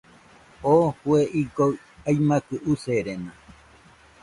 [0.71, 1.67] Oo jue igoɨ
[2.07, 3.31] aimakɨ userena.